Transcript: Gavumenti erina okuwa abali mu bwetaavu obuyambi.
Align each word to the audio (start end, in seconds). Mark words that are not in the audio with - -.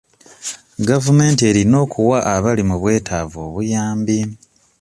Gavumenti 0.89 1.41
erina 1.49 1.75
okuwa 1.85 2.17
abali 2.33 2.63
mu 2.69 2.75
bwetaavu 2.81 3.37
obuyambi. 3.47 4.19